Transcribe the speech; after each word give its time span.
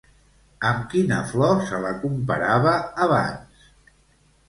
Amb 0.69 0.87
quina 0.93 1.19
flor 1.33 1.63
se 1.69 1.83
la 1.85 1.93
comparava 2.07 2.75
abans? 3.09 3.67